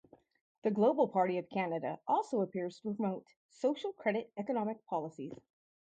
[0.63, 5.37] The Global Party of Canada also appears to promote social credit economic policies.